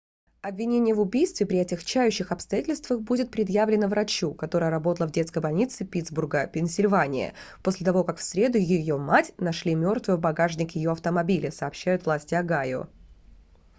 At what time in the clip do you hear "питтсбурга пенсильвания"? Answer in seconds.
5.85-7.35